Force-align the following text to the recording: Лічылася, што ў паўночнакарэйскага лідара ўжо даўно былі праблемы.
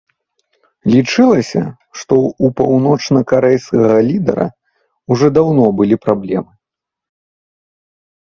Лічылася, 0.93 1.59
што 1.99 2.13
ў 2.21 2.47
паўночнакарэйскага 2.61 3.97
лідара 4.09 4.47
ўжо 5.15 5.27
даўно 5.37 5.65
былі 5.83 5.95
праблемы. 6.07 6.49